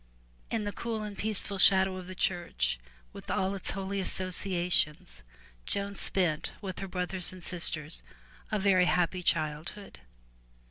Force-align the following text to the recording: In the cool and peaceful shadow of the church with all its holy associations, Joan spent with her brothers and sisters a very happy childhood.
In 0.49 0.63
the 0.63 0.71
cool 0.71 1.03
and 1.03 1.15
peaceful 1.15 1.59
shadow 1.59 1.95
of 1.97 2.07
the 2.07 2.15
church 2.15 2.79
with 3.13 3.29
all 3.29 3.53
its 3.53 3.69
holy 3.69 3.99
associations, 3.99 5.21
Joan 5.67 5.93
spent 5.93 6.53
with 6.59 6.79
her 6.79 6.87
brothers 6.87 7.31
and 7.31 7.43
sisters 7.43 8.01
a 8.51 8.57
very 8.57 8.85
happy 8.85 9.21
childhood. 9.21 9.99